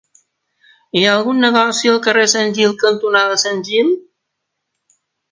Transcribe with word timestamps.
Hi 0.99 1.01
ha 1.07 1.09
algun 1.17 1.43
negoci 1.43 1.91
al 1.91 1.99
carrer 2.07 2.23
Sant 2.33 2.55
Gil 2.59 2.73
cantonada 2.85 3.35
Sant 3.43 3.61
Gil? 3.69 3.93